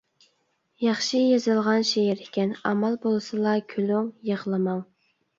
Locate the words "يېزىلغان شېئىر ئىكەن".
1.23-2.55